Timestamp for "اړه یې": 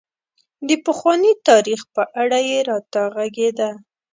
2.21-2.59